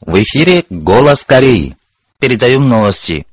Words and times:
В 0.00 0.22
эфире 0.22 0.64
«Голос 0.70 1.22
Кореи». 1.24 1.76
Передаем 2.18 2.68
новости. 2.68 3.26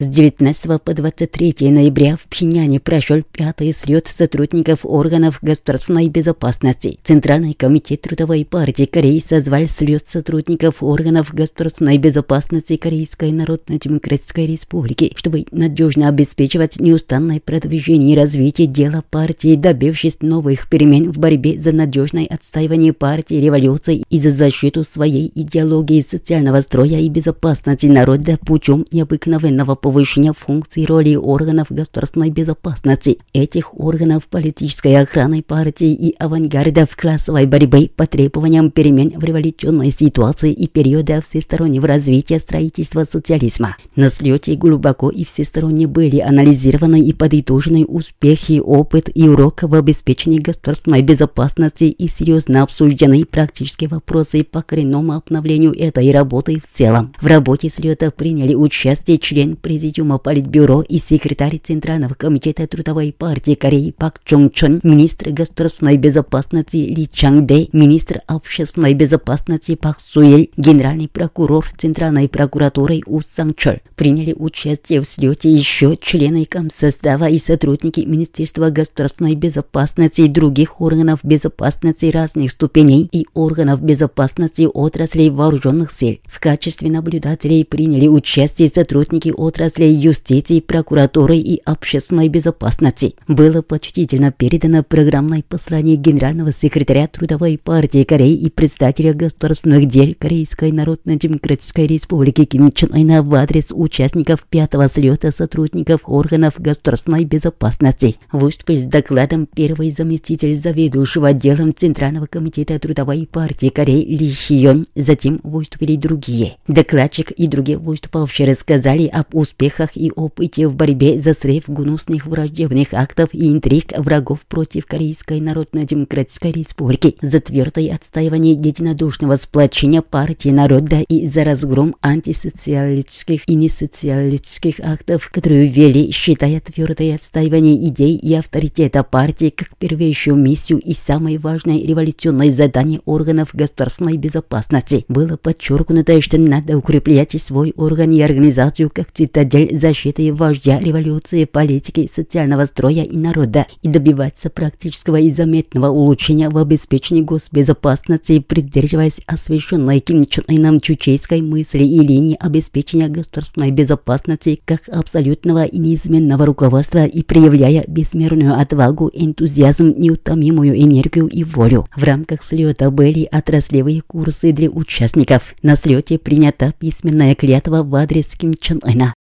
С 0.00 0.06
19 0.06 0.80
по 0.80 0.94
23 0.94 1.72
ноября 1.72 2.16
в 2.16 2.28
Пхеняне 2.28 2.78
прошел 2.78 3.24
пятый 3.32 3.72
слет 3.72 4.06
сотрудников 4.06 4.86
органов 4.86 5.40
государственной 5.42 6.08
безопасности. 6.08 7.00
Центральный 7.02 7.52
комитет 7.52 8.02
Трудовой 8.02 8.44
партии 8.44 8.84
Кореи 8.84 9.18
созвал 9.18 9.66
слет 9.66 10.06
сотрудников 10.06 10.84
органов 10.84 11.34
государственной 11.34 11.98
безопасности 11.98 12.76
Корейской 12.76 13.32
Народно-Демократической 13.32 14.46
Республики, 14.46 15.14
чтобы 15.16 15.46
надежно 15.50 16.06
обеспечивать 16.06 16.78
неустанное 16.78 17.40
продвижение 17.40 18.12
и 18.12 18.16
развитие 18.16 18.68
дела 18.68 19.02
партии, 19.10 19.56
добившись 19.56 20.18
новых 20.20 20.68
перемен 20.68 21.10
в 21.10 21.18
борьбе 21.18 21.58
за 21.58 21.72
надежное 21.72 22.26
отстаивание 22.26 22.92
партии 22.92 23.34
революции 23.34 24.04
и 24.08 24.18
за 24.18 24.30
защиту 24.30 24.84
своей 24.84 25.32
идеологии 25.34 26.06
социального 26.08 26.60
строя 26.60 27.00
и 27.00 27.08
безопасности 27.08 27.86
народа 27.86 28.38
путем 28.46 28.84
необыкновенного 28.92 29.74
повышения 29.88 30.34
функций 30.34 30.84
роли 30.84 31.16
органов 31.16 31.68
государственной 31.70 32.28
безопасности, 32.28 33.20
этих 33.32 33.74
органов 33.80 34.26
политической 34.26 34.94
охраны 35.00 35.40
партии 35.40 35.94
и 35.94 36.14
авангардов 36.18 36.94
классовой 36.94 37.46
борьбы 37.46 37.90
по 37.96 38.06
требованиям 38.06 38.70
перемен 38.70 39.18
в 39.18 39.24
революционной 39.24 39.90
ситуации 39.90 40.52
и 40.52 40.68
периода 40.68 41.22
всестороннего 41.22 41.88
развития 41.88 42.38
строительства 42.38 43.06
социализма. 43.10 43.78
На 43.96 44.10
слете 44.10 44.56
глубоко 44.56 45.08
и 45.08 45.24
всесторонне 45.24 45.86
были 45.86 46.18
анализированы 46.18 47.00
и 47.00 47.14
подытожены 47.14 47.86
успехи, 47.86 48.60
опыт 48.62 49.08
и 49.14 49.26
урок 49.26 49.62
в 49.62 49.74
обеспечении 49.74 50.38
государственной 50.38 51.00
безопасности 51.00 51.84
и 51.84 52.08
серьезно 52.08 52.62
обсуждены 52.62 53.24
практические 53.24 53.88
вопросы 53.88 54.44
по 54.44 54.60
коренному 54.60 55.14
обновлению 55.14 55.72
этой 55.72 56.12
работы 56.12 56.60
в 56.60 56.76
целом. 56.76 57.14
В 57.22 57.26
работе 57.26 57.70
слета 57.70 58.10
приняли 58.10 58.54
участие 58.54 59.16
член 59.16 59.56
Президиума 59.78 60.18
Политбюро 60.18 60.82
и 60.82 60.98
секретарь 60.98 61.60
Центрального 61.62 62.14
комитета 62.14 62.66
Трудовой 62.66 63.14
партии 63.16 63.54
Кореи 63.54 63.92
Пак 63.96 64.20
Чон 64.24 64.50
Чон, 64.50 64.80
министр 64.82 65.30
государственной 65.30 65.96
безопасности 65.96 66.78
Ли 66.78 67.08
Чанг 67.08 67.46
Дэ, 67.46 67.68
министр 67.72 68.22
общественной 68.26 68.94
безопасности 68.94 69.76
Пак 69.76 70.00
Суэль, 70.00 70.50
генеральный 70.56 71.06
прокурор 71.06 71.64
Центральной 71.78 72.28
прокуратуры 72.28 73.02
У 73.06 73.20
Сан 73.20 73.54
Чоль. 73.56 73.78
Приняли 73.94 74.34
участие 74.36 75.00
в 75.00 75.04
слете 75.04 75.48
еще 75.48 75.96
члены 75.96 76.44
комсостава 76.44 77.28
и 77.28 77.38
сотрудники 77.38 78.00
Министерства 78.00 78.70
государственной 78.70 79.36
безопасности 79.36 80.22
и 80.22 80.28
других 80.28 80.80
органов 80.80 81.20
безопасности 81.22 82.06
разных 82.06 82.50
ступеней 82.50 83.08
и 83.12 83.26
органов 83.32 83.80
безопасности 83.80 84.66
отраслей 84.66 85.30
вооруженных 85.30 85.92
сил. 85.92 86.18
В 86.24 86.40
качестве 86.40 86.90
наблюдателей 86.90 87.64
приняли 87.64 88.08
участие 88.08 88.68
сотрудники 88.68 89.32
отрасли 89.36 89.67
отраслей 89.68 89.94
юстиции, 89.94 90.60
прокуратуры 90.60 91.36
и 91.36 91.60
общественной 91.64 92.28
безопасности. 92.28 93.14
Было 93.26 93.62
почтительно 93.62 94.32
передано 94.32 94.82
программное 94.82 95.44
послание 95.46 95.96
генерального 95.96 96.52
секретаря 96.52 97.06
Трудовой 97.06 97.58
партии 97.58 98.04
Кореи 98.04 98.34
и 98.34 98.48
председателя 98.48 99.12
государственных 99.12 99.86
дел 99.86 100.14
Корейской 100.18 100.72
Народно-Демократической 100.72 101.86
Республики 101.86 102.44
Ким 102.44 102.72
Чен 102.72 102.94
Ына 102.94 103.22
в 103.22 103.34
адрес 103.34 103.66
участников 103.70 104.44
пятого 104.48 104.88
слета 104.88 105.30
сотрудников 105.30 106.00
органов 106.06 106.54
государственной 106.58 107.24
безопасности. 107.24 108.16
Выступил 108.32 108.78
с 108.78 108.84
докладом 108.84 109.46
первый 109.46 109.90
заместитель 109.90 110.54
заведующего 110.54 111.28
отделом 111.28 111.74
Центрального 111.74 112.26
комитета 112.26 112.78
Трудовой 112.78 113.28
партии 113.30 113.68
Кореи 113.68 114.04
Ли 114.04 114.30
Хион, 114.30 114.86
затем 114.94 115.40
выступили 115.42 115.96
другие. 115.96 116.56
Докладчик 116.66 117.30
и 117.32 117.46
другие 117.46 117.78
выступавшие 117.78 118.48
рассказали 118.48 119.06
об 119.06 119.34
успехах 119.34 119.57
успехах 119.58 119.90
и 119.94 120.12
опыте 120.14 120.68
в 120.68 120.74
борьбе 120.76 121.18
за 121.18 121.34
срыв 121.34 121.64
гнусных 121.66 122.26
враждебных 122.26 122.88
актов 122.92 123.30
и 123.32 123.50
интриг 123.50 123.92
врагов 123.98 124.40
против 124.48 124.86
Корейской 124.86 125.40
Народно-Демократической 125.40 126.52
Республики, 126.52 127.16
за 127.20 127.40
твердое 127.40 127.92
отстаивание 127.92 128.52
единодушного 128.52 129.34
сплочения 129.34 130.00
партии 130.00 130.50
народа 130.50 131.00
и 131.00 131.26
за 131.26 131.42
разгром 131.42 131.96
антисоциалистических 132.02 133.48
и 133.48 133.54
несоциалистических 133.54 134.78
актов, 134.80 135.28
которые 135.32 135.66
ввели, 135.66 136.12
считая 136.12 136.60
твердое 136.60 137.16
отстаивание 137.16 137.88
идей 137.88 138.16
и 138.16 138.34
авторитета 138.34 139.02
партии 139.02 139.50
как 139.50 139.76
первейшую 139.76 140.36
миссию 140.36 140.78
и 140.78 140.92
самое 140.92 141.38
важное 141.38 141.82
революционное 141.82 142.52
задание 142.52 143.00
органов 143.06 143.48
государственной 143.54 144.18
безопасности. 144.18 145.04
Было 145.08 145.36
подчеркнуто, 145.36 146.20
что 146.20 146.38
надо 146.38 146.78
укреплять 146.78 147.34
свой 147.42 147.72
орган 147.76 148.12
и 148.12 148.20
организацию 148.20 148.90
как 148.94 149.10
цитадель 149.10 149.47
цель 149.48 149.78
защиты 149.78 150.32
вождя 150.32 150.80
революции, 150.80 151.44
политики, 151.44 152.10
социального 152.14 152.64
строя 152.64 153.02
и 153.04 153.16
народа 153.16 153.66
и 153.82 153.88
добиваться 153.88 154.50
практического 154.50 155.16
и 155.16 155.30
заметного 155.30 155.88
улучшения 155.88 156.48
в 156.48 156.58
обеспечении 156.58 157.22
госбезопасности, 157.22 158.38
придерживаясь 158.40 159.20
освещенной 159.26 160.00
Ким 160.00 160.24
Чен 160.26 160.44
Ыном 160.48 160.80
чучейской 160.80 161.42
мысли 161.42 161.84
и 161.84 161.98
линии 162.00 162.36
обеспечения 162.38 163.08
государственной 163.08 163.70
безопасности 163.70 164.60
как 164.64 164.82
абсолютного 164.88 165.64
и 165.64 165.78
неизменного 165.78 166.46
руководства 166.46 167.04
и 167.06 167.22
проявляя 167.22 167.84
бессмерную 167.86 168.54
отвагу, 168.58 169.10
энтузиазм, 169.12 169.94
неутомимую 169.96 170.78
энергию 170.78 171.26
и 171.26 171.44
волю. 171.44 171.86
В 171.96 172.04
рамках 172.04 172.44
слета 172.44 172.90
были 172.90 173.28
отраслевые 173.30 174.02
курсы 174.02 174.52
для 174.52 174.70
участников. 174.70 175.54
На 175.62 175.76
слете 175.76 176.18
принята 176.18 176.72
письменная 176.78 177.34
клятва 177.34 177.82
в 177.82 177.94
адрес 177.94 178.26
Ким 178.36 178.54
Чен 178.54 178.80
Ына. 178.84 179.14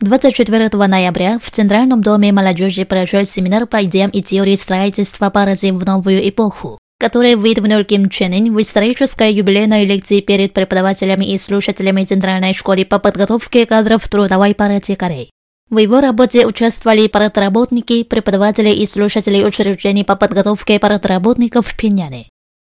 24 0.00 0.68
ноября 0.86 1.38
в 1.42 1.50
Центральном 1.50 2.02
доме 2.02 2.30
молодежи 2.30 2.84
прошел 2.84 3.24
семинар 3.24 3.66
по 3.66 3.82
идеям 3.84 4.10
и 4.10 4.20
теории 4.20 4.54
строительства 4.54 5.30
паразим 5.30 5.78
в 5.78 5.86
новую 5.86 6.28
эпоху, 6.28 6.78
который 7.00 7.34
выдвинул 7.34 7.82
Ким 7.82 8.10
Чен 8.10 8.34
Ын 8.34 8.54
в 8.54 8.60
исторической 8.60 9.32
юбилейной 9.32 9.86
лекции 9.86 10.20
перед 10.20 10.52
преподавателями 10.52 11.24
и 11.24 11.38
слушателями 11.38 12.04
Центральной 12.04 12.52
школы 12.52 12.84
по 12.84 12.98
подготовке 12.98 13.64
кадров 13.64 14.06
трудовой 14.06 14.54
партии 14.54 14.96
Кореи. 14.96 15.30
В 15.70 15.78
его 15.78 16.02
работе 16.02 16.46
участвовали 16.46 17.08
парадработники, 17.08 18.04
преподаватели 18.04 18.68
и 18.68 18.86
слушатели 18.86 19.42
учреждений 19.42 20.04
по 20.04 20.14
подготовке 20.14 20.78
парадработников 20.78 21.68
в 21.68 21.74
Пиняне. 21.74 22.28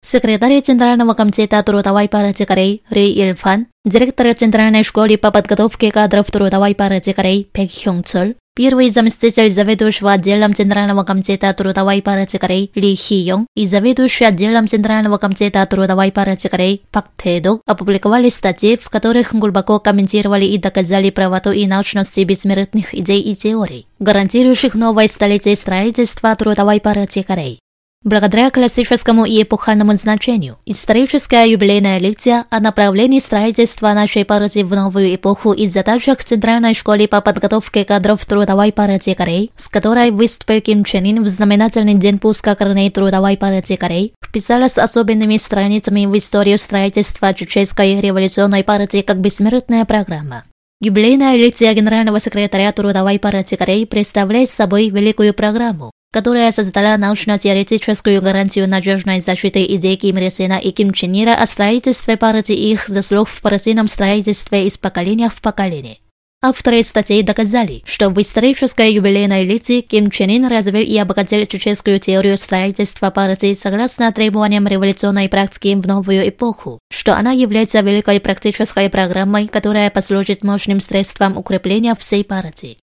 Секретарь 0.02 0.60
Центрального 0.60 1.14
комитета 1.14 1.62
трудовой 1.62 2.08
партии 2.08 2.44
Кореи 2.44 2.82
Ри 2.90 3.12
Ильфан, 3.22 3.66
директор 3.84 4.34
Центральной 4.34 4.82
школы 4.82 5.16
по 5.16 5.30
подготовке 5.30 5.92
кадров 5.92 6.28
трудовой 6.32 6.74
партии 6.74 7.12
Кореи 7.12 7.44
Пек 7.44 7.70
Хёнг 7.70 8.06
Цоль, 8.06 8.34
первый 8.56 8.90
заместитель 8.90 9.52
заведующего 9.52 10.10
отделом 10.10 10.52
Центрального 10.54 11.04
комитета 11.04 11.52
трудовой 11.52 12.02
партии 12.02 12.38
Кореи 12.38 12.72
Ли 12.74 12.96
Хи 12.96 13.14
Йонг 13.14 13.46
и 13.54 13.68
заведующий 13.68 14.24
отделом 14.24 14.66
Центрального 14.66 15.18
комитета 15.18 15.64
трудовой 15.66 16.10
партии 16.10 16.48
Кореи 16.48 16.80
Пак 16.90 17.06
Тэдо 17.16 17.60
опубликовали 17.64 18.30
статьи, 18.30 18.76
в 18.82 18.90
которых 18.90 19.32
глубоко 19.32 19.78
комментировали 19.78 20.46
и 20.46 20.58
доказали 20.58 21.10
правоту 21.10 21.52
и 21.52 21.68
научности 21.68 22.20
бессмертных 22.24 22.94
идей 22.94 23.20
и 23.20 23.36
теорий, 23.36 23.86
гарантирующих 24.00 24.74
новое 24.74 25.06
столетие 25.06 25.54
строительства 25.54 26.34
трудовой 26.34 26.80
партии 26.80 27.22
Кореи. 27.22 27.60
Благодаря 28.02 28.50
классическому 28.50 29.26
и 29.26 29.42
эпохальному 29.42 29.92
значению, 29.92 30.56
историческая 30.64 31.44
юбилейная 31.44 31.98
лекция 31.98 32.46
о 32.48 32.58
направлении 32.58 33.18
строительства 33.18 33.92
нашей 33.92 34.24
партии 34.24 34.62
в 34.62 34.74
новую 34.74 35.14
эпоху 35.14 35.52
и 35.52 35.68
задачах 35.68 36.24
Центральной 36.24 36.72
школы 36.72 37.08
по 37.08 37.20
подготовке 37.20 37.84
кадров 37.84 38.24
трудовой 38.24 38.72
партии 38.72 39.12
Кореи, 39.12 39.50
с 39.54 39.68
которой 39.68 40.12
выступил 40.12 40.62
Ким 40.62 40.82
Чен 40.82 41.04
Ин 41.04 41.22
в 41.22 41.28
знаменательный 41.28 41.92
день 41.92 42.18
пуска 42.18 42.54
корней 42.54 42.88
трудовой 42.88 43.36
партии 43.36 43.76
Кореи, 43.76 44.14
вписалась 44.24 44.78
особенными 44.78 45.36
страницами 45.36 46.06
в 46.06 46.16
историю 46.16 46.56
строительства 46.56 47.34
Чеченской 47.34 48.00
революционной 48.00 48.64
партии 48.64 49.02
как 49.02 49.18
бессмертная 49.18 49.84
программа. 49.84 50.44
Юбилейная 50.80 51.36
лекция 51.36 51.74
генерального 51.74 52.18
секретаря 52.18 52.72
Трудовой 52.72 53.18
партии 53.18 53.56
Кореи 53.56 53.84
представляет 53.84 54.48
собой 54.48 54.88
великую 54.88 55.34
программу, 55.34 55.90
которая 56.12 56.52
создала 56.52 56.96
научно-теоретическую 56.96 58.20
гарантию 58.20 58.68
надежной 58.68 59.20
защиты 59.20 59.64
идей 59.64 59.96
Ким 59.96 60.18
Ир 60.18 60.32
Сена 60.32 60.58
и 60.58 60.70
Ким 60.70 60.92
Чен 60.92 61.12
Ира 61.14 61.34
о 61.34 61.46
строительстве 61.46 62.16
партии 62.16 62.54
и 62.54 62.72
их 62.72 62.88
заслуг 62.88 63.28
в 63.28 63.40
партийном 63.40 63.88
строительстве 63.88 64.66
из 64.66 64.78
поколения 64.78 65.30
в 65.30 65.40
поколение. 65.40 65.98
Авторы 66.42 66.82
статей 66.82 67.22
доказали, 67.22 67.82
что 67.84 68.08
в 68.08 68.18
исторической 68.18 68.94
юбилейной 68.94 69.44
лекции 69.44 69.82
Ким 69.82 70.10
Чен 70.10 70.30
Ин 70.30 70.46
развил 70.46 70.80
и 70.80 70.96
обогатил 70.96 71.44
чеченскую 71.44 72.00
теорию 72.00 72.38
строительства 72.38 73.10
партии 73.10 73.52
согласно 73.52 74.10
требованиям 74.10 74.66
революционной 74.66 75.28
практики 75.28 75.74
в 75.74 75.86
новую 75.86 76.26
эпоху, 76.26 76.78
что 76.90 77.14
она 77.14 77.32
является 77.32 77.80
великой 77.80 78.20
практической 78.20 78.88
программой, 78.88 79.48
которая 79.48 79.90
послужит 79.90 80.42
мощным 80.42 80.80
средством 80.80 81.36
укрепления 81.36 81.94
всей 81.94 82.24
партии. 82.24 82.78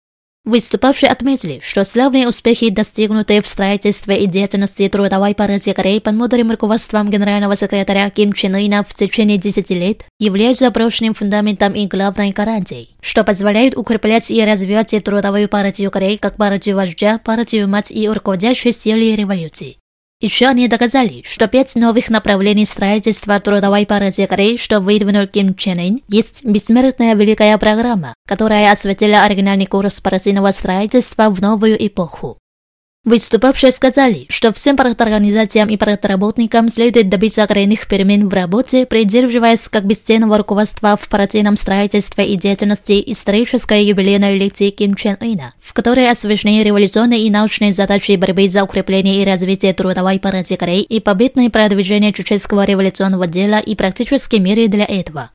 Выступавшие 0.48 1.10
отметили, 1.10 1.60
что 1.62 1.84
славные 1.84 2.26
успехи, 2.26 2.70
достигнутые 2.70 3.42
в 3.42 3.48
строительстве 3.50 4.24
и 4.24 4.28
деятельности 4.28 4.88
трудовой 4.88 5.36
партии 5.36 5.74
Кореи 5.74 6.00
под 6.00 6.14
мудрым 6.14 6.52
руководством 6.52 7.10
генерального 7.10 7.58
секретаря 7.58 8.10
Ким 8.10 8.32
Чен 8.32 8.56
Ына 8.56 8.86
в 8.88 8.94
течение 8.94 9.38
10 9.38 9.70
лет, 9.72 10.06
являются 10.20 10.72
прочным 10.72 11.14
фундаментом 11.14 11.74
и 11.74 11.86
главной 11.86 12.32
гарантией, 12.32 12.96
что 13.02 13.26
позволяет 13.26 13.76
укреплять 13.78 14.32
и 14.32 14.42
развивать 14.42 14.96
трудовую 15.04 15.50
партию 15.50 15.92
Кореи 15.92 16.16
как 16.16 16.38
партию 16.38 16.78
вождя, 16.78 17.18
партию 17.18 17.68
мать 17.68 17.92
и 17.92 18.08
руководящей 18.08 18.72
силы 18.72 19.18
революции. 19.18 19.80
Еще 20.20 20.48
они 20.48 20.68
доказали, 20.68 21.22
что 21.26 21.48
пять 21.48 21.76
новых 21.76 22.10
направлений 22.10 22.66
строительства 22.66 23.40
трудовой 23.40 23.86
партии 23.86 24.26
Кореи, 24.26 24.58
что 24.58 24.80
выдвинул 24.80 25.28
Ким 25.28 25.54
Чен 25.54 25.78
Ын, 25.78 26.02
есть 26.08 26.44
бессмертная 26.44 27.14
великая 27.14 27.56
программа, 27.60 28.16
которая 28.28 28.72
осветила 28.72 29.22
оригинальный 29.22 29.68
курс 29.68 30.02
партийного 30.02 30.52
строительства 30.54 31.30
в 31.30 31.40
новую 31.40 31.78
эпоху. 31.86 32.40
Выступавшие 33.08 33.72
сказали, 33.72 34.26
что 34.28 34.52
всем 34.52 34.76
парторганизациям 34.76 35.70
и 35.70 35.78
партработникам 35.78 36.68
следует 36.68 37.08
добиться 37.08 37.48
коренных 37.48 37.88
перемен 37.88 38.28
в 38.28 38.34
работе, 38.34 38.86
придерживаясь 38.86 39.70
как 39.70 39.86
бесценного 39.86 40.38
руководства 40.38 40.98
в 41.02 41.08
партийном 41.08 41.56
строительстве 41.56 42.26
и 42.26 42.36
деятельности 42.36 43.02
исторической 43.06 43.86
юбилейной 43.86 44.38
лекции 44.38 44.72
Ким 44.72 44.96
Чен 44.96 45.16
Ына, 45.22 45.54
в 45.62 45.72
которой 45.72 46.12
освещены 46.12 46.62
революционные 46.64 47.22
и 47.22 47.30
научные 47.30 47.72
задачи 47.72 48.18
борьбы 48.18 48.50
за 48.50 48.66
укрепление 48.66 49.22
и 49.22 49.26
развитие 49.26 49.74
трудовой 49.74 50.20
партии 50.20 50.56
Кореи 50.56 50.82
и 50.82 51.00
победное 51.00 51.50
продвижение 51.50 52.12
чеченского 52.12 52.66
революционного 52.66 53.26
дела 53.26 53.60
и 53.60 53.74
практически 53.76 54.36
меры 54.36 54.68
для 54.68 54.84
этого. 54.84 55.30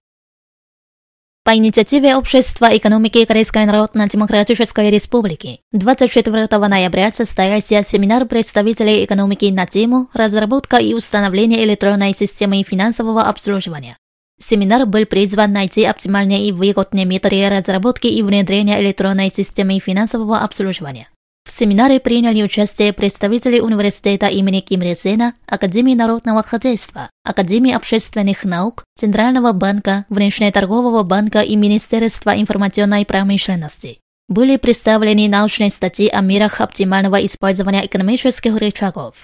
По 1.45 1.57
инициативе 1.57 2.15
Общества 2.15 2.77
экономики 2.77 3.25
Корейской 3.25 3.67
Народно-Демократической 3.67 4.91
Республики 4.91 5.59
24 5.73 6.47
ноября 6.69 7.11
состоялся 7.11 7.83
семинар 7.83 8.27
представителей 8.27 9.05
экономики 9.05 9.47
на 9.47 9.67
тему 9.67 10.09
«Разработка 10.15 10.77
и 10.77 10.95
установление 10.95 11.65
электронной 11.65 12.15
системы 12.15 12.63
финансового 12.63 13.23
обслуживания». 13.23 13.97
Семинар 14.39 14.87
был 14.87 15.05
призван 15.05 15.53
найти 15.53 15.85
оптимальные 15.85 16.47
и 16.47 16.53
выгодные 16.53 17.07
методы 17.07 17.49
разработки 17.49 18.07
и 18.07 18.23
внедрения 18.23 18.81
электронной 18.81 19.33
системы 19.35 19.81
финансового 19.81 20.39
обслуживания. 20.39 21.09
В 21.45 21.51
семинаре 21.51 22.01
приняли 22.01 22.43
участие 22.43 22.93
представители 22.93 23.61
университета 23.61 24.27
имени 24.27 24.61
Ким 24.61 24.83
Ир 24.83 24.97
Сена, 24.97 25.35
Академии 25.47 25.95
народного 25.95 26.43
хозяйства, 26.43 27.11
Академии 27.25 27.73
общественных 27.73 28.45
наук, 28.45 28.85
Центрального 28.97 29.53
банка, 29.53 30.07
Внешнеторгового 30.09 31.03
банка 31.03 31.41
и 31.41 31.57
Министерства 31.57 32.31
информационной 32.31 33.05
промышленности. 33.05 33.99
Были 34.29 34.57
представлены 34.57 35.29
научные 35.29 35.71
статьи 35.71 36.09
о 36.09 36.21
мерах 36.21 36.61
оптимального 36.61 37.25
использования 37.27 37.85
экономических 37.85 38.57
рычагов. 38.57 39.15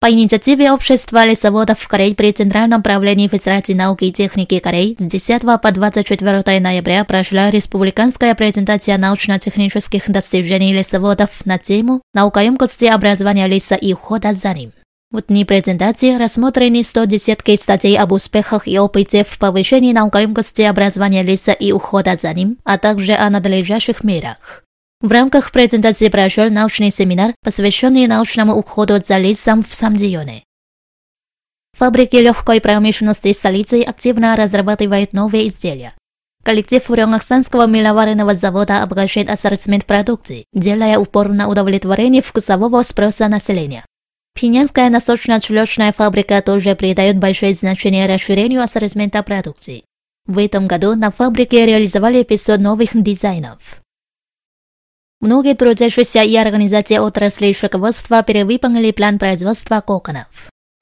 По 0.00 0.10
инициативе 0.10 0.72
Общества 0.72 1.26
лесоводов 1.26 1.86
Кореи 1.86 2.14
при 2.14 2.32
Центральном 2.32 2.82
правлении 2.82 3.28
Федерации 3.28 3.74
науки 3.74 4.04
и 4.04 4.12
техники 4.12 4.58
Кореи 4.58 4.96
с 4.98 5.04
10 5.04 5.42
по 5.42 5.70
24 5.70 6.58
ноября 6.58 7.04
прошла 7.04 7.50
республиканская 7.50 8.34
презентация 8.34 8.96
научно-технических 8.96 10.10
достижений 10.10 10.72
лесоводов 10.72 11.28
на 11.44 11.58
тему 11.58 12.00
«Наукоемкости 12.14 12.86
образования 12.86 13.46
леса 13.46 13.74
и 13.74 13.92
ухода 13.92 14.32
за 14.32 14.54
ним». 14.54 14.72
В 15.10 15.20
дни 15.20 15.44
презентации 15.44 16.16
рассмотрены 16.16 16.82
110 16.82 17.60
статей 17.60 17.98
об 17.98 18.12
успехах 18.12 18.66
и 18.66 18.78
опыте 18.78 19.26
в 19.28 19.38
повышении 19.38 19.92
наукоемкости 19.92 20.62
образования 20.62 21.22
леса 21.22 21.52
и 21.52 21.72
ухода 21.72 22.16
за 22.16 22.32
ним, 22.32 22.56
а 22.64 22.78
также 22.78 23.12
о 23.12 23.28
надлежащих 23.28 24.02
мерах. 24.02 24.64
В 25.00 25.10
рамках 25.10 25.50
презентации 25.50 26.10
прошел 26.10 26.50
научный 26.50 26.90
семинар, 26.90 27.34
посвященный 27.42 28.06
научному 28.06 28.54
уходу 28.54 29.00
за 29.02 29.16
лесом 29.16 29.64
в 29.64 29.72
Самдионе. 29.72 30.44
Фабрики 31.78 32.16
легкой 32.16 32.60
промышленности 32.60 33.32
столицы 33.32 33.80
активно 33.82 34.36
разрабатывают 34.36 35.14
новые 35.14 35.48
изделия. 35.48 35.94
Коллектив 36.44 36.82
Рёнгахсанского 36.90 37.66
миловаренного 37.66 38.34
завода 38.34 38.82
обогащает 38.82 39.30
ассортимент 39.30 39.86
продукции, 39.86 40.44
делая 40.52 40.98
упор 40.98 41.28
на 41.28 41.48
удовлетворение 41.48 42.20
вкусового 42.20 42.82
спроса 42.82 43.28
населения. 43.28 43.86
Пинянская 44.38 44.90
носочно-чулочная 44.90 45.94
фабрика 45.94 46.42
тоже 46.42 46.74
придает 46.74 47.18
большое 47.18 47.54
значение 47.54 48.06
расширению 48.06 48.62
ассортимента 48.62 49.22
продукции. 49.22 49.84
В 50.26 50.36
этом 50.36 50.66
году 50.66 50.94
на 50.94 51.10
фабрике 51.10 51.64
реализовали 51.64 52.22
500 52.22 52.60
новых 52.60 52.90
дизайнов. 52.92 53.79
Многие 55.20 55.54
трудящиеся 55.54 56.22
и 56.22 56.34
организации 56.36 56.96
отрасли 56.96 57.52
шелководства 57.52 58.22
перевыполнили 58.22 58.90
план 58.90 59.18
производства 59.18 59.80
коконов. 59.80 60.26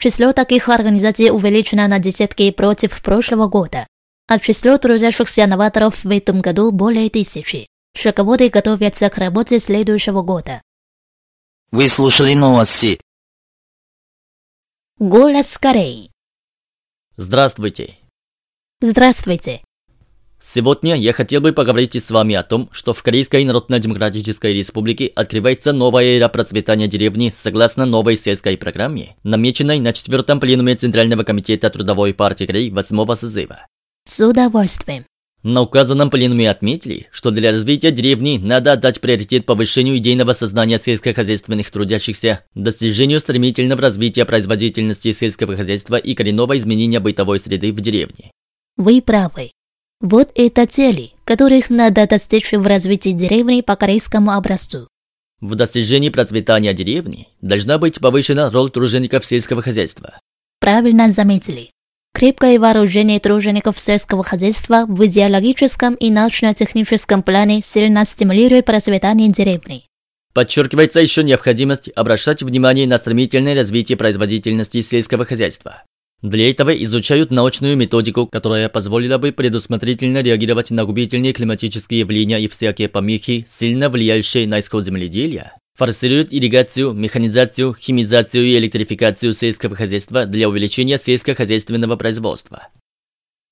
Число 0.00 0.32
таких 0.32 0.68
организаций 0.68 1.30
увеличено 1.30 1.88
на 1.88 1.98
десятки 1.98 2.52
против 2.52 3.02
прошлого 3.02 3.48
года, 3.48 3.86
а 4.28 4.38
число 4.38 4.78
трудящихся 4.78 5.46
новаторов 5.46 6.04
в 6.04 6.10
этом 6.10 6.40
году 6.40 6.70
более 6.70 7.10
тысячи. 7.10 7.66
Шелководы 7.96 8.48
готовятся 8.48 9.10
к 9.10 9.18
работе 9.18 9.58
следующего 9.58 10.22
года. 10.22 10.62
Вы 11.72 11.88
слушали 11.88 12.34
новости. 12.34 13.00
Голос 15.00 15.58
Кореи. 15.58 16.12
Здравствуйте. 17.16 17.98
Здравствуйте. 18.80 19.62
Сегодня 20.40 20.94
я 20.94 21.12
хотел 21.12 21.40
бы 21.40 21.52
поговорить 21.52 21.96
с 21.96 22.10
вами 22.12 22.36
о 22.36 22.44
том, 22.44 22.68
что 22.70 22.92
в 22.94 23.02
Корейской 23.02 23.44
Народно-Демократической 23.44 24.54
Республике 24.54 25.10
открывается 25.14 25.72
новая 25.72 26.16
эра 26.16 26.28
процветания 26.28 26.86
деревни 26.86 27.32
согласно 27.34 27.86
новой 27.86 28.16
сельской 28.16 28.56
программе, 28.56 29.16
намеченной 29.24 29.80
на 29.80 29.92
четвертом 29.92 30.38
пленуме 30.38 30.76
Центрального 30.76 31.24
комитета 31.24 31.70
Трудовой 31.70 32.14
партии 32.14 32.46
Кореи 32.46 32.70
8 32.70 33.14
созыва. 33.16 33.66
С 34.04 34.24
удовольствием. 34.24 35.04
На 35.42 35.62
указанном 35.62 36.08
пленуме 36.08 36.50
отметили, 36.50 37.08
что 37.10 37.30
для 37.32 37.50
развития 37.50 37.90
деревни 37.90 38.38
надо 38.38 38.72
отдать 38.72 39.00
приоритет 39.00 39.44
повышению 39.44 39.96
идейного 39.98 40.34
сознания 40.34 40.78
сельскохозяйственных 40.78 41.70
трудящихся, 41.70 42.44
достижению 42.54 43.18
стремительного 43.18 43.82
развития 43.82 44.24
производительности 44.24 45.10
сельского 45.12 45.56
хозяйства 45.56 45.96
и 45.96 46.14
коренного 46.14 46.56
изменения 46.56 47.00
бытовой 47.00 47.40
среды 47.40 47.72
в 47.72 47.80
деревне. 47.80 48.30
Вы 48.76 49.02
правы. 49.02 49.50
Вот 50.00 50.30
это 50.36 50.64
цели, 50.66 51.10
которых 51.24 51.70
надо 51.70 52.06
достичь 52.06 52.52
в 52.52 52.64
развитии 52.64 53.10
деревни 53.10 53.62
по 53.62 53.74
корейскому 53.74 54.30
образцу. 54.30 54.86
В 55.40 55.56
достижении 55.56 56.08
процветания 56.08 56.72
деревни 56.72 57.28
должна 57.40 57.78
быть 57.78 57.98
повышена 57.98 58.48
роль 58.50 58.70
тружеников 58.70 59.26
сельского 59.26 59.60
хозяйства. 59.60 60.20
Правильно 60.60 61.10
заметили. 61.10 61.70
Крепкое 62.14 62.60
вооружение 62.60 63.18
тружеников 63.18 63.78
сельского 63.78 64.22
хозяйства 64.22 64.84
в 64.86 65.04
идеологическом 65.04 65.94
и 65.94 66.10
научно-техническом 66.10 67.24
плане 67.24 67.60
сильно 67.62 68.04
стимулирует 68.04 68.66
процветание 68.66 69.30
деревни. 69.30 69.84
Подчеркивается 70.32 71.00
еще 71.00 71.24
необходимость 71.24 71.90
обращать 71.94 72.42
внимание 72.42 72.86
на 72.86 72.98
стремительное 72.98 73.56
развитие 73.56 73.98
производительности 73.98 74.80
сельского 74.80 75.24
хозяйства. 75.24 75.82
Для 76.22 76.50
этого 76.50 76.70
изучают 76.82 77.30
научную 77.30 77.76
методику, 77.76 78.26
которая 78.26 78.68
позволила 78.68 79.18
бы 79.18 79.30
предусмотрительно 79.30 80.20
реагировать 80.20 80.72
на 80.72 80.84
губительные 80.84 81.32
климатические 81.32 82.00
явления 82.00 82.40
и 82.40 82.48
всякие 82.48 82.88
помехи, 82.88 83.46
сильно 83.48 83.88
влияющие 83.88 84.48
на 84.48 84.58
исход 84.58 84.84
земледелия. 84.84 85.52
Форсируют 85.76 86.32
ирригацию, 86.32 86.92
механизацию, 86.92 87.72
химизацию 87.72 88.44
и 88.44 88.58
электрификацию 88.58 89.32
сельского 89.32 89.76
хозяйства 89.76 90.26
для 90.26 90.48
увеличения 90.48 90.98
сельскохозяйственного 90.98 91.94
производства. 91.94 92.66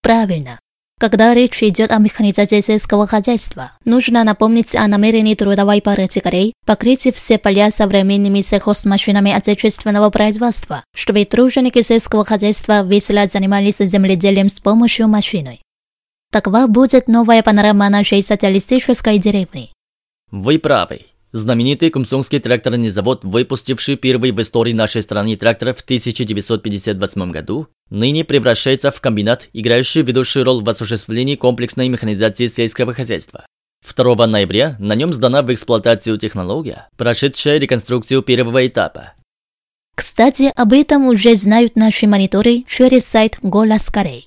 Правильно. 0.02 0.58
Когда 0.98 1.34
речь 1.34 1.62
идет 1.62 1.92
о 1.92 1.98
механизации 1.98 2.60
сельского 2.60 3.06
хозяйства, 3.06 3.72
нужно 3.84 4.24
напомнить 4.24 4.74
о 4.74 4.86
намерении 4.88 5.34
трудовой 5.34 5.82
партии 5.82 6.20
Кореи 6.20 6.54
покрыть 6.64 7.14
все 7.14 7.36
поля 7.36 7.70
современными 7.70 8.40
сельхозмашинами 8.40 9.30
отечественного 9.30 10.08
производства, 10.08 10.84
чтобы 10.94 11.26
труженики 11.26 11.82
сельского 11.82 12.24
хозяйства 12.24 12.82
весело 12.82 13.26
занимались 13.26 13.76
земледелием 13.76 14.48
с 14.48 14.58
помощью 14.58 15.06
машины. 15.06 15.60
Такова 16.32 16.66
будет 16.66 17.08
новая 17.08 17.42
панорама 17.42 17.90
нашей 17.90 18.22
социалистической 18.22 19.18
деревни. 19.18 19.72
Вы 20.30 20.58
правы. 20.58 21.00
Знаменитый 21.36 21.90
Кумсонский 21.90 22.38
тракторный 22.38 22.88
завод, 22.88 23.22
выпустивший 23.22 23.96
первый 23.96 24.30
в 24.30 24.40
истории 24.40 24.72
нашей 24.72 25.02
страны 25.02 25.36
трактор 25.36 25.74
в 25.74 25.82
1958 25.82 27.30
году, 27.30 27.68
ныне 27.90 28.24
превращается 28.24 28.90
в 28.90 28.98
комбинат, 29.02 29.50
играющий 29.52 30.00
ведущую 30.00 30.46
роль 30.46 30.64
в 30.64 30.68
осуществлении 30.70 31.36
комплексной 31.36 31.90
механизации 31.90 32.46
сельского 32.46 32.94
хозяйства. 32.94 33.44
2 33.86 34.26
ноября 34.26 34.76
на 34.78 34.94
нем 34.94 35.12
сдана 35.12 35.42
в 35.42 35.52
эксплуатацию 35.52 36.16
технология, 36.16 36.88
прошедшая 36.96 37.58
реконструкцию 37.58 38.22
первого 38.22 38.66
этапа. 38.66 39.12
Кстати, 39.94 40.50
об 40.56 40.72
этом 40.72 41.06
уже 41.06 41.36
знают 41.36 41.76
наши 41.76 42.06
мониторы 42.06 42.64
через 42.66 43.04
сайт 43.04 43.36
Голос 43.42 43.90
Корей. 43.90 44.26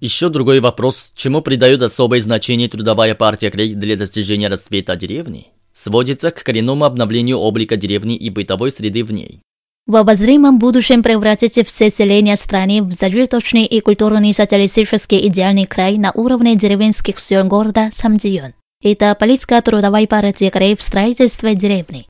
Еще 0.00 0.28
другой 0.28 0.58
вопрос, 0.58 1.12
чему 1.14 1.40
придает 1.40 1.82
особое 1.82 2.20
значение 2.20 2.68
трудовая 2.68 3.14
партия 3.14 3.52
Крей 3.52 3.74
для 3.74 3.96
достижения 3.96 4.48
расцвета 4.48 4.96
деревни, 4.96 5.52
сводится 5.78 6.30
к 6.30 6.42
коренному 6.42 6.84
обновлению 6.84 7.38
облика 7.38 7.76
деревни 7.76 8.16
и 8.16 8.30
бытовой 8.30 8.72
среды 8.72 9.04
в 9.04 9.12
ней. 9.12 9.40
В 9.86 9.96
обозримом 9.96 10.58
будущем 10.58 11.02
превратите 11.02 11.64
все 11.64 11.88
селения 11.88 12.36
страны 12.36 12.82
в 12.82 12.92
зажиточный 12.92 13.64
и 13.64 13.80
культурный 13.80 14.34
социалистический 14.34 15.26
идеальный 15.28 15.66
край 15.66 15.96
на 15.96 16.12
уровне 16.12 16.56
деревенских 16.56 17.18
сел 17.18 17.44
города 17.44 17.90
Самдион. 17.94 18.52
Это 18.82 19.14
политика 19.14 19.62
трудовой 19.62 20.06
партии 20.06 20.50
Крей 20.50 20.76
в 20.76 20.82
строительстве 20.82 21.54
деревни. 21.54 22.06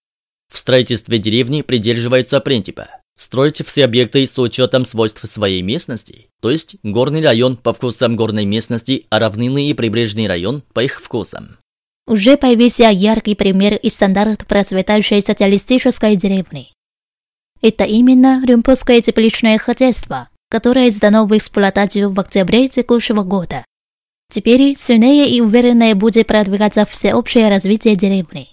В 0.52 0.58
строительстве 0.58 1.18
деревни 1.18 1.62
придерживаются 1.62 2.40
принципа 2.40 2.88
строить 3.18 3.64
все 3.66 3.84
объекты 3.84 4.26
с 4.26 4.38
учетом 4.38 4.84
свойств 4.84 5.28
своей 5.28 5.60
местности, 5.60 6.28
то 6.40 6.50
есть 6.50 6.76
горный 6.82 7.20
район 7.20 7.56
по 7.56 7.74
вкусам 7.74 8.16
горной 8.16 8.46
местности, 8.46 9.06
а 9.10 9.18
равнинный 9.18 9.66
и 9.66 9.74
прибрежный 9.74 10.28
район 10.28 10.62
по 10.72 10.80
их 10.80 11.02
вкусам. 11.02 11.58
Уже 12.08 12.38
появился 12.38 12.84
яркий 12.84 13.34
пример 13.34 13.74
и 13.74 13.90
стандарт 13.90 14.46
процветающей 14.46 15.20
социалистической 15.20 16.16
деревни. 16.16 16.72
Это 17.60 17.84
именно 17.84 18.42
Рюмпусское 18.46 19.02
тепличное 19.02 19.58
хозяйство, 19.58 20.30
которое 20.48 20.90
сдано 20.90 21.26
в 21.26 21.36
эксплуатацию 21.36 22.10
в 22.10 22.18
октябре 22.18 22.70
текущего 22.70 23.24
года. 23.24 23.62
Теперь 24.32 24.74
сильнее 24.74 25.28
и 25.28 25.42
увереннее 25.42 25.94
будет 25.94 26.26
продвигаться 26.26 26.86
всеобщее 26.86 27.50
развитие 27.50 27.94
деревни. 27.94 28.48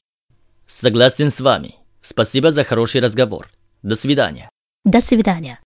Согласен 0.67 1.31
с 1.31 1.39
вами. 1.39 1.75
Спасибо 2.01 2.51
за 2.51 2.65
хороший 2.65 2.99
разговор. 2.99 3.49
До 3.83 3.95
свидания. 3.95 4.49
До 4.83 5.01
свидания. 5.01 5.59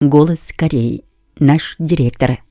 Голос 0.00 0.40
Кореи. 0.56 1.04
Наш 1.38 1.76
директор. 1.78 2.47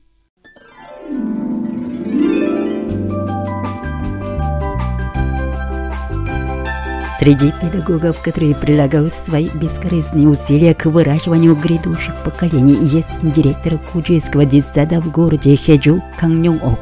Среди 7.18 7.52
педагогов, 7.60 8.22
которые 8.22 8.54
прилагают 8.54 9.12
свои 9.12 9.48
бескорыстные 9.48 10.28
усилия 10.28 10.72
к 10.72 10.86
выращиванию 10.86 11.56
грядущих 11.56 12.14
поколений, 12.22 12.78
есть 12.86 13.08
директор 13.22 13.76
Куджийского 13.92 14.44
детсада 14.44 15.00
в 15.00 15.10
городе 15.10 15.56
Хеджу 15.56 16.00
Кang 16.20 16.60
Ок. 16.62 16.78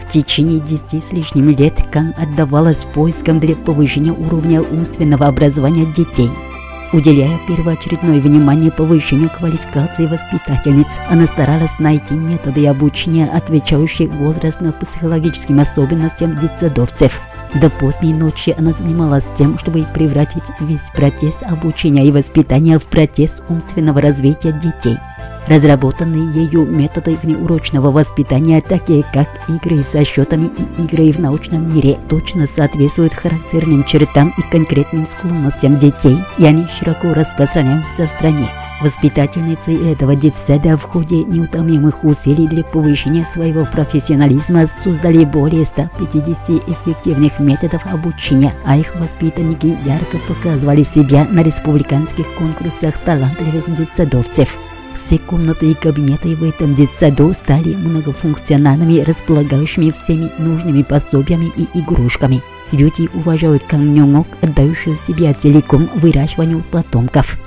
В 0.00 0.10
течение 0.10 0.58
десяти 0.58 1.02
с 1.02 1.12
лишним 1.12 1.50
лет 1.50 1.74
Кан 1.92 2.14
отдавалась 2.16 2.86
поискам 2.94 3.40
для 3.40 3.54
повышения 3.56 4.12
уровня 4.12 4.62
умственного 4.62 5.26
образования 5.26 5.84
детей. 5.84 6.30
Уделяя 6.94 7.38
первоочередное 7.46 8.18
внимание 8.18 8.70
повышению 8.70 9.28
квалификации 9.28 10.06
воспитательниц, 10.06 10.88
она 11.10 11.26
старалась 11.26 11.78
найти 11.78 12.14
методы 12.14 12.66
обучения, 12.66 13.28
отвечающие 13.28 14.08
возрастно-психологическим 14.08 15.60
особенностям 15.60 16.38
детсадовцев. 16.38 17.20
До 17.54 17.70
поздней 17.70 18.12
ночи 18.12 18.54
она 18.56 18.72
занималась 18.72 19.24
тем, 19.36 19.58
чтобы 19.58 19.86
превратить 19.94 20.44
весь 20.60 20.80
процесс 20.94 21.38
обучения 21.42 22.06
и 22.06 22.12
воспитания 22.12 22.78
в 22.78 22.84
процесс 22.84 23.40
умственного 23.48 24.00
развития 24.00 24.52
детей. 24.52 24.98
Разработанные 25.46 26.44
ею 26.44 26.66
методы 26.66 27.16
внеурочного 27.22 27.90
воспитания, 27.90 28.60
такие 28.60 29.02
как 29.14 29.28
игры 29.48 29.82
со 29.82 30.04
счетами 30.04 30.50
и 30.58 30.82
игры 30.82 31.10
в 31.10 31.18
научном 31.18 31.74
мире, 31.74 31.98
точно 32.10 32.46
соответствуют 32.46 33.14
характерным 33.14 33.82
чертам 33.84 34.34
и 34.36 34.42
конкретным 34.42 35.06
склонностям 35.06 35.78
детей, 35.78 36.18
и 36.36 36.44
они 36.44 36.66
широко 36.78 37.14
распространяются 37.14 38.06
в 38.06 38.10
стране. 38.10 38.50
Воспитательницы 38.80 39.74
этого 39.90 40.14
детсада 40.14 40.76
в 40.76 40.82
ходе 40.82 41.24
неутомимых 41.24 42.04
усилий 42.04 42.46
для 42.46 42.62
повышения 42.62 43.26
своего 43.32 43.64
профессионализма 43.64 44.68
создали 44.84 45.24
более 45.24 45.64
150 45.64 46.50
эффективных 46.68 47.40
методов 47.40 47.84
обучения, 47.92 48.54
а 48.64 48.76
их 48.76 48.94
воспитанники 48.94 49.76
ярко 49.84 50.18
показывали 50.28 50.84
себя 50.84 51.26
на 51.28 51.42
республиканских 51.42 52.32
конкурсах 52.36 52.96
талантливых 52.98 53.74
детсадовцев. 53.76 54.56
Все 54.94 55.18
комнаты 55.18 55.72
и 55.72 55.74
кабинеты 55.74 56.36
в 56.36 56.44
этом 56.44 56.76
детсаду 56.76 57.34
стали 57.34 57.74
многофункциональными, 57.74 59.00
располагающими 59.00 59.90
всеми 59.90 60.30
нужными 60.38 60.82
пособиями 60.82 61.52
и 61.56 61.66
игрушками. 61.80 62.42
Люди 62.70 63.08
уважают 63.12 63.64
Каннёнгок, 63.64 64.28
отдающую 64.40 64.96
себя 65.04 65.34
целиком 65.34 65.88
выращиванию 65.96 66.62
потомков. 66.70 67.38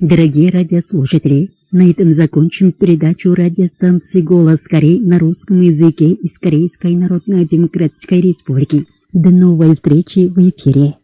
Дорогие 0.00 0.50
радиослушатели, 0.50 1.50
на 1.72 1.90
этом 1.90 2.14
закончим 2.14 2.72
передачу 2.72 3.34
радиостанции 3.34 4.22
«Голос 4.22 4.58
Кореи» 4.64 4.98
на 4.98 5.18
русском 5.18 5.60
языке 5.60 6.12
из 6.12 6.30
Корейской 6.40 6.96
Народно-Демократической 6.96 8.22
Республики. 8.22 8.86
До 9.12 9.28
новой 9.28 9.74
встречи 9.74 10.26
в 10.26 10.38
эфире. 10.38 10.94